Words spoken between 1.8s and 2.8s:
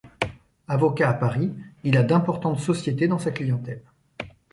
il a d'importantes